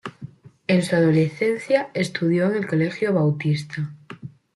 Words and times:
En 0.65 0.81
su 0.81 0.95
adolescencia 0.95 1.91
estudió 1.93 2.47
en 2.49 2.55
el 2.55 2.65
Colegio 2.67 3.13
Bautista. 3.13 3.93